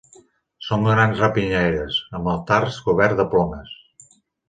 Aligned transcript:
Són 0.67 0.87
grans 0.87 1.21
rapinyaires, 1.25 2.01
amb 2.19 2.33
el 2.35 2.43
tars 2.51 2.83
cobert 2.89 3.19
de 3.23 3.31
plomes. 3.37 3.81